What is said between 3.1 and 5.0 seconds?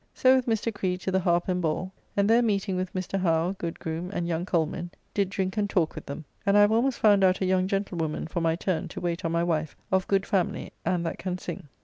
How, Goodgroom, and young Coleman,